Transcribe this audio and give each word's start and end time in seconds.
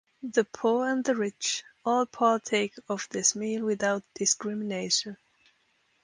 The 0.23 0.45
poor 0.45 0.89
and 0.89 1.05
the 1.05 1.13
rich- 1.15 1.63
all 1.85 2.07
partake 2.07 2.73
of 2.89 3.07
this 3.11 3.35
meal 3.35 3.63
without 3.63 4.03
discrimination. 4.15 5.15